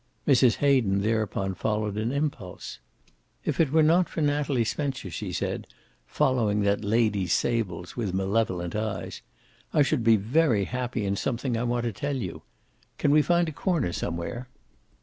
[0.27, 0.55] Mrs.
[0.55, 2.79] Hayden thereupon followed an impulse.
[3.45, 5.67] "If it were not for Natalie Spencer," she said,
[6.07, 9.21] following that lady's sables with malevolent eyes,
[9.71, 12.41] "I should be very happy in something I want to tell you.
[12.97, 14.47] Can we find a corner somewhere?"